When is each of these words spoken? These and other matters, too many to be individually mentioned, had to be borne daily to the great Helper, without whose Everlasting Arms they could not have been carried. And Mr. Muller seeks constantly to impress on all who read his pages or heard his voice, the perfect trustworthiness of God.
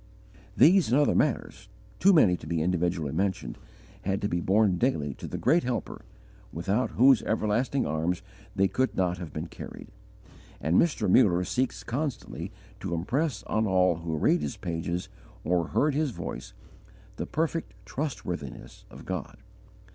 These 0.57 0.91
and 0.91 0.99
other 0.99 1.13
matters, 1.13 1.69
too 1.99 2.11
many 2.11 2.35
to 2.37 2.47
be 2.47 2.59
individually 2.63 3.11
mentioned, 3.11 3.59
had 4.01 4.19
to 4.23 4.27
be 4.27 4.41
borne 4.41 4.79
daily 4.79 5.13
to 5.13 5.27
the 5.27 5.37
great 5.37 5.63
Helper, 5.63 6.01
without 6.51 6.89
whose 6.97 7.21
Everlasting 7.21 7.85
Arms 7.85 8.23
they 8.55 8.67
could 8.67 8.95
not 8.97 9.19
have 9.19 9.31
been 9.31 9.45
carried. 9.45 9.89
And 10.59 10.75
Mr. 10.81 11.07
Muller 11.07 11.43
seeks 11.43 11.83
constantly 11.83 12.51
to 12.79 12.95
impress 12.95 13.43
on 13.43 13.67
all 13.67 13.97
who 13.97 14.17
read 14.17 14.41
his 14.41 14.57
pages 14.57 15.07
or 15.43 15.67
heard 15.67 15.93
his 15.93 16.09
voice, 16.09 16.53
the 17.17 17.27
perfect 17.27 17.75
trustworthiness 17.85 18.85
of 18.89 19.05
God. 19.05 19.37